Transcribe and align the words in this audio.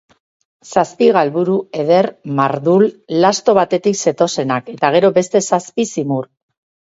Zazpi 0.67 1.09
galburu 1.17 1.57
eder 1.81 2.07
mardul, 2.39 2.87
lasto 3.25 3.55
batetik 3.59 3.99
zetozenak; 4.07 4.71
eta 4.79 4.91
gero 4.97 5.11
beste 5.21 5.45
zazpi 5.53 5.89
zimur. 5.93 6.27